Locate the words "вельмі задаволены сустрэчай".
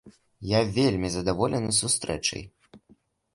0.77-2.43